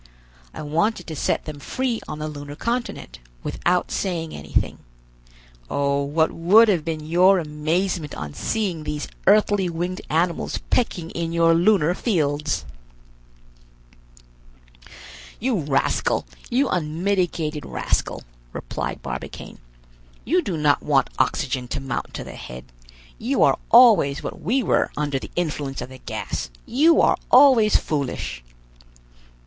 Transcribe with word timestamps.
I 0.51 0.63
wanted 0.63 1.05
to 1.05 1.15
set 1.15 1.45
them 1.45 1.59
free 1.59 2.01
on 2.07 2.17
the 2.17 2.27
lunar 2.27 2.55
continent, 2.55 3.19
without 3.43 3.91
saying 3.91 4.33
anything. 4.33 4.79
Oh, 5.69 6.01
what 6.01 6.31
would 6.31 6.69
have 6.69 6.83
been 6.83 7.05
your 7.05 7.37
amazement 7.37 8.15
on 8.15 8.33
seeing 8.33 8.81
these 8.83 9.07
earthly 9.27 9.69
winged 9.69 10.01
animals 10.09 10.57
pecking 10.71 11.11
in 11.11 11.31
your 11.31 11.53
lunar 11.53 11.93
fields!" 11.93 12.65
"You 15.39 15.59
rascal, 15.59 16.25
you 16.49 16.67
unmitigated 16.67 17.63
rascal," 17.63 18.23
replied 18.53 19.03
Barbicane, 19.03 19.59
"you 20.25 20.41
do 20.41 20.57
not 20.57 20.81
want 20.81 21.11
oxygen 21.19 21.67
to 21.67 21.79
mount 21.79 22.11
to 22.15 22.23
the 22.23 22.31
head. 22.33 22.65
You 23.19 23.43
are 23.43 23.59
always 23.69 24.23
what 24.23 24.41
we 24.41 24.63
were 24.63 24.89
under 24.97 25.19
the 25.19 25.29
influence 25.35 25.79
of 25.79 25.89
the 25.89 25.99
gas; 25.99 26.49
you 26.65 27.01
are 27.01 27.17
always 27.29 27.75
foolish!" 27.75 28.43